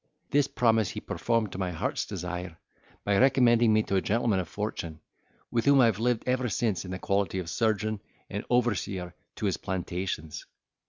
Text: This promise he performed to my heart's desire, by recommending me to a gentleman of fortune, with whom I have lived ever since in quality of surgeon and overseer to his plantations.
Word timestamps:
This 0.31 0.47
promise 0.47 0.89
he 0.89 0.99
performed 0.99 1.51
to 1.51 1.59
my 1.59 1.69
heart's 1.69 2.07
desire, 2.07 2.57
by 3.03 3.19
recommending 3.19 3.71
me 3.71 3.83
to 3.83 3.97
a 3.97 4.01
gentleman 4.01 4.39
of 4.39 4.47
fortune, 4.49 4.99
with 5.51 5.65
whom 5.65 5.79
I 5.79 5.85
have 5.85 5.99
lived 5.99 6.23
ever 6.25 6.49
since 6.49 6.83
in 6.85 6.97
quality 6.97 7.37
of 7.37 7.51
surgeon 7.51 8.01
and 8.27 8.43
overseer 8.49 9.13
to 9.35 9.45
his 9.45 9.57
plantations. 9.57 10.47